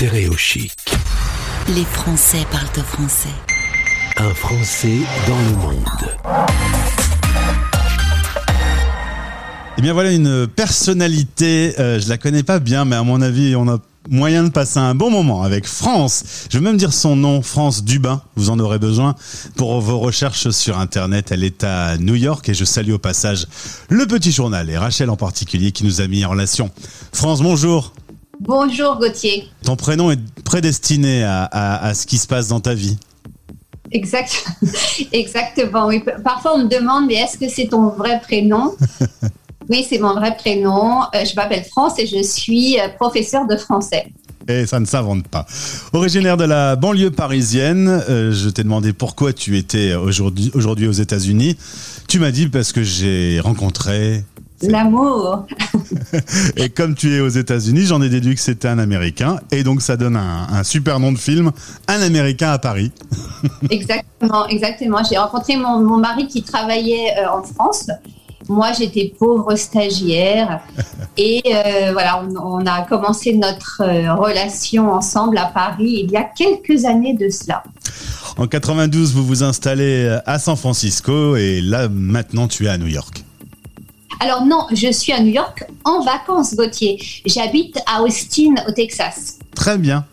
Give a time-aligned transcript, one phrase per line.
[0.00, 0.72] Stéréo Chic.
[1.74, 3.28] Les Français parlent au français.
[4.16, 4.96] Un Français
[5.28, 6.16] dans le monde.
[9.76, 13.54] Eh bien voilà une personnalité, euh, je la connais pas bien, mais à mon avis,
[13.56, 13.76] on a
[14.08, 16.46] moyen de passer un bon moment avec France.
[16.50, 18.22] Je vais même dire son nom, France Dubin.
[18.36, 19.14] Vous en aurez besoin
[19.56, 21.30] pour vos recherches sur Internet.
[21.30, 23.46] Elle est à New York et je salue au passage
[23.88, 26.70] le petit journal et Rachel en particulier qui nous a mis en relation.
[27.12, 27.92] France, bonjour.
[28.40, 29.48] Bonjour Gauthier.
[29.64, 32.96] Ton prénom est prédestiné à, à- à ce qui se passe dans ta vie.
[33.92, 34.44] Exact,
[35.12, 35.86] exactement.
[35.88, 36.02] Oui.
[36.24, 38.74] Parfois on me demande, mais est-ce que c'est ton vrai prénom?
[39.68, 41.02] Oui, c'est mon vrai prénom.
[41.14, 44.06] Euh, je m'appelle France et je suis euh, professeure de français.
[44.48, 45.46] Et ça ne s'invente pas.
[45.92, 50.92] Originaire de la banlieue parisienne, euh, je t'ai demandé pourquoi tu étais aujourd'hui aujourd'hui aux
[50.92, 51.56] États-Unis.
[52.08, 54.24] Tu m'as dit parce que j'ai rencontré.
[54.62, 55.46] L'amour.
[56.56, 59.38] Et comme tu es aux États-Unis, j'en ai déduit que c'était un Américain.
[59.50, 61.50] Et donc ça donne un, un super nom de film,
[61.88, 62.92] Un Américain à Paris.
[63.70, 64.98] Exactement, exactement.
[65.08, 67.90] J'ai rencontré mon, mon mari qui travaillait euh, en France.
[68.48, 70.60] Moi, j'étais pauvre stagiaire.
[71.16, 76.16] Et euh, voilà, on, on a commencé notre euh, relation ensemble à Paris il y
[76.16, 77.62] a quelques années de cela.
[78.36, 82.86] En 92, vous vous installez à San Francisco et là maintenant tu es à New
[82.86, 83.24] York.
[84.22, 86.98] Alors non, je suis à New York en vacances, Gauthier.
[87.24, 89.38] J'habite à Austin, au Texas.
[89.54, 90.04] Très bien.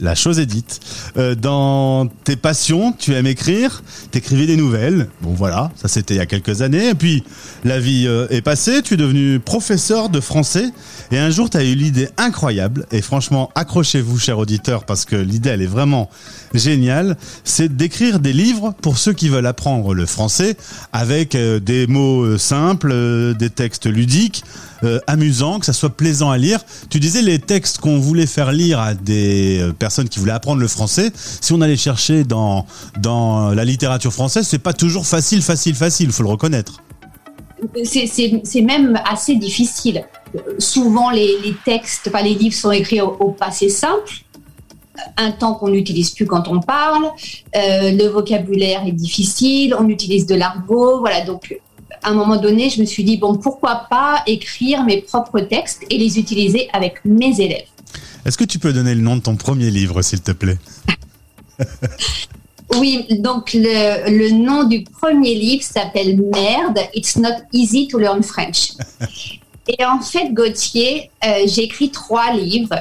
[0.00, 0.80] La chose est dite.
[1.18, 5.08] Euh, dans tes passions, tu aimes écrire, t'écrivais des nouvelles.
[5.20, 6.88] Bon voilà, ça c'était il y a quelques années.
[6.88, 7.22] Et puis
[7.64, 10.70] la vie euh, est passée, tu es devenu professeur de français.
[11.12, 12.86] Et un jour, tu as eu l'idée incroyable.
[12.92, 16.08] Et franchement, accrochez-vous, chers auditeurs, parce que l'idée, elle est vraiment
[16.54, 17.18] géniale.
[17.44, 20.56] C'est d'écrire des livres pour ceux qui veulent apprendre le français
[20.94, 24.44] avec euh, des mots simples, des textes ludiques
[24.84, 26.60] euh, amusant, que ça soit plaisant à lire.
[26.88, 30.60] Tu disais les textes qu'on voulait faire lire à des euh, personnes qui voulaient apprendre
[30.60, 31.12] le français.
[31.14, 32.66] Si on allait chercher dans
[33.00, 36.06] dans la littérature française, c'est pas toujours facile, facile, facile.
[36.06, 36.82] Il faut le reconnaître.
[37.84, 40.04] C'est- même assez difficile.
[40.58, 44.12] Souvent, les, les textes, enfin, les livres sont écrits au, au passé simple,
[45.16, 47.04] un temps qu'on n'utilise plus quand on parle.
[47.04, 51.00] Euh, le vocabulaire est difficile, on utilise de l'argot.
[51.00, 51.58] Voilà, donc
[52.02, 55.82] à un moment donné, je me suis dit, bon, pourquoi pas écrire mes propres textes
[55.90, 57.66] et les utiliser avec mes élèves.
[58.24, 60.58] Est-ce que tu peux donner le nom de ton premier livre, s'il te plaît?
[62.78, 68.22] Oui, donc le, le nom du premier livre s'appelle Merde, It's Not Easy to Learn
[68.22, 68.70] French.
[69.66, 72.76] Et en fait, Gauthier, euh, j'ai écrit trois livres.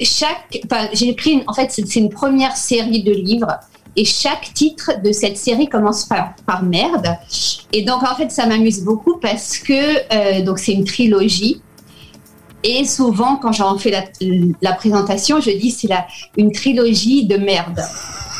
[0.00, 3.58] Chaque, enfin, j'ai écrit, une- en fait, c'est une première série de livres.
[3.96, 7.16] Et chaque titre de cette série commence par, merde.
[7.72, 9.72] Et donc, en fait, ça m'amuse beaucoup parce que
[10.12, 11.62] euh, donc c'est une trilogie.
[12.62, 14.04] Et souvent, quand j'en fais la,
[14.60, 15.88] la présentation, je dis c'est
[16.36, 17.80] une trilogie de merde.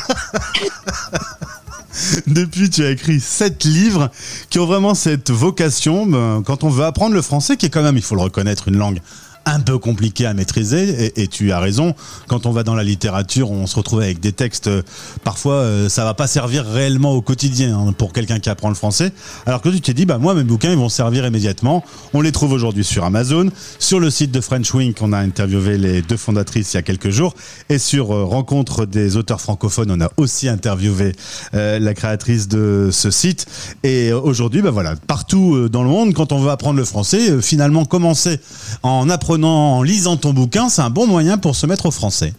[2.27, 4.09] Depuis, tu as écrit sept livres
[4.49, 7.81] qui ont vraiment cette vocation, ben, quand on veut apprendre le français, qui est quand
[7.81, 8.99] même, il faut le reconnaître, une langue
[9.47, 11.13] un peu compliquée à maîtriser.
[11.19, 11.95] Et, tu as raison,
[12.27, 14.81] quand on va dans la littérature, on se retrouve avec des textes, euh,
[15.23, 18.75] parfois, euh, ça va pas servir réellement au quotidien hein, pour quelqu'un qui apprend le
[18.75, 19.11] français.
[19.45, 21.83] Alors que tu t'es dit, bah moi, mes bouquins, ils vont servir immédiatement.
[22.13, 23.49] On les trouve aujourd'hui sur Amazon,
[23.79, 26.83] sur le site de French Wink, on a interviewé les deux fondatrices il y a
[26.83, 27.33] quelques jours,
[27.69, 31.13] et sur euh, Rencontre des auteurs francophones, on a aussi interviewé
[31.53, 33.45] la créatrice de ce site.
[33.83, 37.85] Et aujourd'hui, bah voilà, partout dans le monde, quand on veut apprendre le français, finalement
[37.85, 38.39] commencer
[38.83, 42.33] en apprenant, en lisant ton bouquin, c'est un bon moyen pour se mettre au français.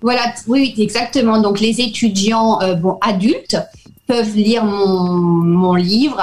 [0.00, 1.40] Voilà, oui, exactement.
[1.40, 3.56] Donc, les étudiants euh, bon, adultes
[4.06, 6.20] peuvent lire mon, livre,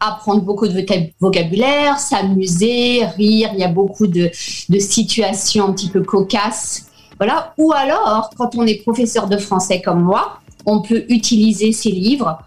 [0.00, 3.50] apprendre beaucoup de vocab- vocabulaire, s'amuser, rire.
[3.54, 4.30] Il y a beaucoup de,
[4.68, 6.86] de situations un petit peu cocasses.
[7.18, 7.54] Voilà.
[7.56, 12.38] Ou alors, quand on est professeur de français comme moi, on peut utiliser ces livres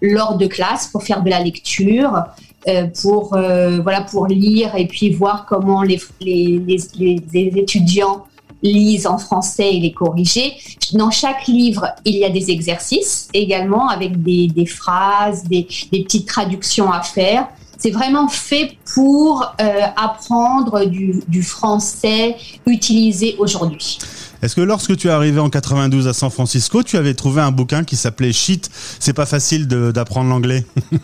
[0.00, 2.24] lors de classe pour faire de la lecture,
[2.68, 6.60] euh, pour, euh, voilà, pour lire et puis voir comment les, les,
[6.98, 8.24] les, les- étudiants
[8.62, 10.52] lisent en français et les corriger.
[10.92, 16.02] Dans chaque livre, il y a des exercices également avec des, des phrases, des, des
[16.02, 17.48] petites traductions à faire.
[17.78, 22.36] C'est vraiment fait pour euh, apprendre du, du français
[22.66, 23.98] utilisé aujourd'hui.
[24.42, 27.50] Est-ce que lorsque tu es arrivé en 92 à San Francisco, tu avais trouvé un
[27.50, 30.64] bouquin qui s'appelait Shit, c'est pas facile d'apprendre l'anglais?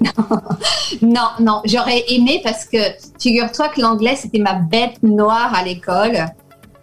[1.02, 2.78] Non, non, j'aurais aimé parce que
[3.20, 6.26] figure-toi que l'anglais, c'était ma bête noire à l'école.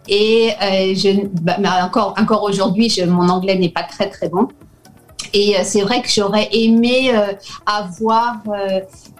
[0.08, 4.48] Et euh, je, bah, encore, aujourd'hui, mon anglais n'est pas très très bon.
[5.32, 7.32] Et euh, c'est vrai que j'aurais aimé euh,
[7.66, 8.36] avoir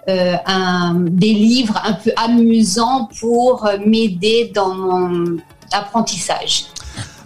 [0.07, 5.37] des livres un peu amusants pour m'aider dans mon,
[5.71, 6.65] apprentissage.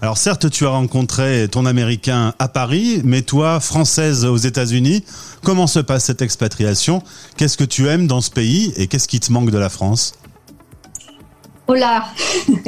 [0.02, 5.04] Alors certes, tu as rencontré ton Américain à Paris, mais toi, Française aux États-Unis,
[5.44, 7.04] comment se passe cette expatriation?
[7.38, 10.14] Qu'est-ce que tu aimes dans ce pays et qu'est-ce qui te manque de la France?
[11.68, 12.06] Oh là.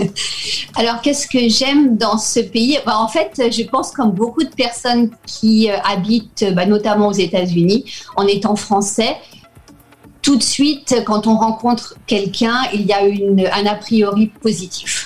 [0.75, 2.78] Alors, qu'est-ce que j'aime dans ce pays?
[2.86, 7.14] Bah, En fait, je pense comme beaucoup de personnes qui euh, habitent bah, notamment aux
[7.14, 7.84] États-Unis,
[8.16, 9.18] en étant français,
[10.22, 15.03] tout de suite, quand on rencontre quelqu'un, il y a une, un a priori positif.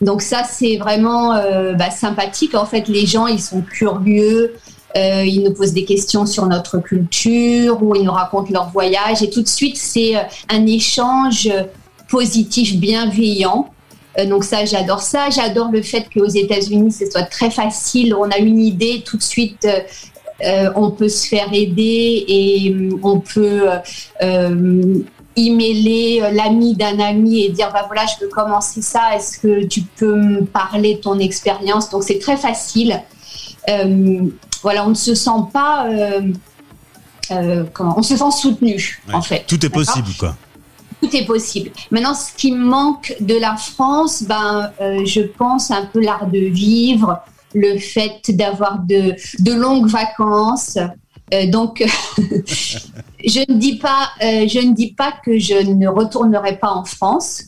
[0.00, 2.54] Donc ça, c'est vraiment euh, bah, sympathique.
[2.54, 4.54] En fait, les gens, ils sont curieux.
[4.96, 9.22] Euh, ils nous posent des questions sur notre culture ou ils nous racontent leur voyage.
[9.22, 11.50] Et tout de suite, c'est euh, un échange
[12.08, 13.70] positif, bienveillant.
[14.26, 15.28] donc ça, j'adore ça.
[15.30, 18.14] J'adore le fait qu'aux États-Unis, ce soit très facile.
[18.14, 19.66] On a une idée, tout de suite,
[20.76, 23.64] on peut se faire aider et on peut
[25.36, 29.14] emailer euh, l'ami d'un ami et dire bah voilà je veux commencer ça.
[29.14, 31.90] Est-ce que tu peux me parler de ton expérience?
[31.90, 33.02] Donc c'est très facile.
[33.68, 34.22] Euh,
[34.62, 39.44] voilà on ne se sent pas euh, comment on se sent soutenu en fait.
[39.46, 40.36] Tout est possible quoi.
[41.02, 41.70] Tout est possible.
[41.90, 47.20] Maintenant, ce qui manque de la France, ben, je pense un peu l'art de vivre,
[47.54, 50.78] le fait d'avoir de, de longues vacances,
[51.48, 51.84] donc,
[53.26, 56.84] je ne dis pas, euh, je ne dis pas que je ne retournerai pas en
[56.84, 57.42] France.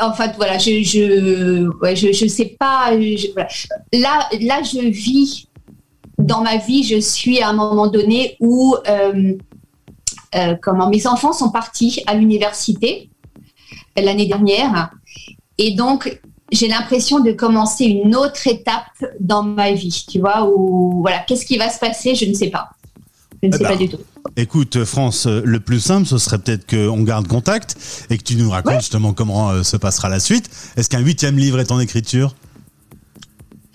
[0.00, 2.92] En fait, voilà, je, je, je, sais pas.
[3.92, 5.48] Là, là, je vis
[6.18, 6.84] dans ma vie.
[6.84, 9.34] Je suis à un moment donné où, euh,
[10.62, 13.10] comment, mes enfants sont partis à l'université
[13.96, 14.90] l'année dernière,
[15.58, 16.18] et donc
[16.50, 18.86] j'ai l'impression de commencer une autre étape
[19.20, 22.48] dans ma vie, tu vois, où voilà, qu'est-ce qui va se passer, je ne sais
[22.48, 22.70] pas.
[23.42, 23.98] Je ne eh sais ben, pas du tout.
[24.36, 27.76] Écoute, France, le plus simple, ce serait peut-être qu'on garde contact
[28.08, 30.48] et que tu nous racontes justement comment euh, se passera la suite.
[30.76, 32.36] Est-ce qu'un huitième livre est en écriture?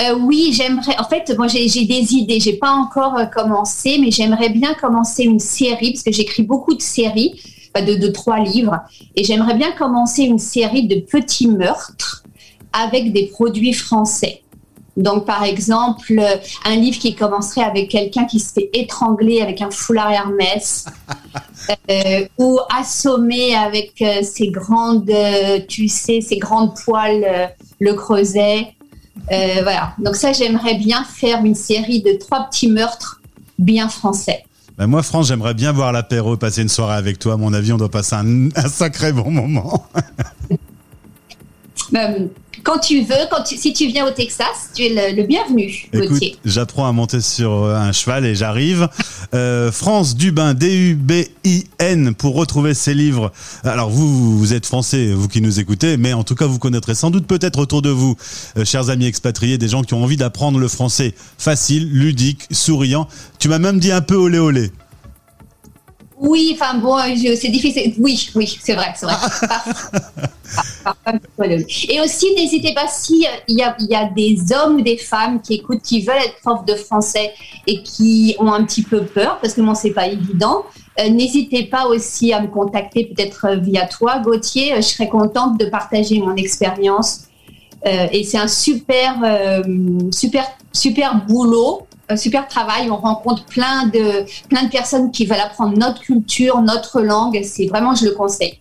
[0.01, 0.95] Euh, oui, j'aimerais.
[0.99, 2.39] En fait, moi, j'ai des idées.
[2.39, 6.73] J'ai pas encore euh, commencé, mais j'aimerais bien commencer une série parce que j'écris beaucoup
[6.73, 7.41] de séries,
[7.75, 8.79] de, de trois livres,
[9.15, 12.23] et j'aimerais bien commencer une série de petits meurtres
[12.71, 14.41] avec des produits français.
[14.97, 16.19] Donc, par exemple,
[16.65, 20.85] un livre qui commencerait avec quelqu'un qui se fait étrangler avec un foulard Hermès,
[21.91, 28.73] euh, ou assommé avec euh, ses grandes, euh, tu sais, ses grandes poils, le creuset.
[29.29, 29.93] voilà.
[29.99, 33.21] Donc ça, j'aimerais bien faire une série de trois petits meurtres
[33.59, 34.43] bien français.
[34.79, 37.33] Ben moi, France, j'aimerais bien voir l'apéro, passer une soirée avec toi.
[37.33, 39.87] À mon avis, on doit passer un sacré bon moment.
[42.63, 46.35] quand tu veux, quand si tu viens au Texas, tu es le, bienvenu, Gauthier.
[46.45, 48.89] J'apprends à monter sur euh, un cheval et j'arrive.
[49.33, 53.31] Euh, France Dubin, D-U-B-I-N, pour retrouver ses livres.
[53.63, 56.95] Alors vous, vous êtes français, vous qui nous écoutez, mais en tout cas, vous connaîtrez
[56.95, 58.15] sans doute peut-être autour de vous,
[58.57, 63.07] euh, chers amis expatriés, des gens qui ont envie d'apprendre le français facile, ludique, souriant.
[63.39, 64.71] Tu m'as même dit un peu olé olé.
[66.19, 66.97] Oui, enfin bon,
[67.35, 67.93] c'est difficile.
[67.99, 69.15] Oui, oui, c'est vrai, c'est vrai.
[71.89, 74.97] Et aussi, n'hésitez pas si euh, il y, a, y a des hommes ou des
[74.97, 77.33] femmes qui écoutent, qui veulent être profs de français
[77.67, 80.65] et qui ont un petit peu peur, parce que moi, c'est pas évident.
[80.99, 84.73] Euh, n'hésitez pas aussi à me contacter, peut-être euh, via toi, Gauthier.
[84.77, 87.23] Je serais contente de partager mon expérience.
[87.85, 89.21] et c'est un super,
[90.11, 92.89] super, super boulot un super travail.
[92.89, 97.41] On rencontre plein de, plein de personnes qui veulent apprendre notre culture, notre langue.
[97.43, 98.59] C'est vraiment, je le conseille.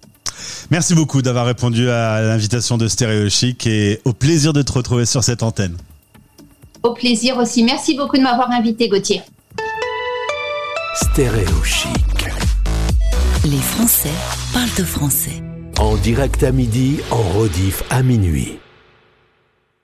[0.70, 5.06] Merci beaucoup d'avoir répondu à l'invitation de Stéréo Chic et au plaisir de te retrouver
[5.06, 5.76] sur cette antenne.
[6.82, 7.64] Au plaisir aussi.
[7.64, 9.22] Merci beaucoup de m'avoir invité, Gauthier.
[10.94, 12.28] Stéréo Chic.
[13.44, 14.10] Les Français
[14.52, 15.42] parlent de français.
[15.78, 18.58] En direct à midi, en rediff à minuit.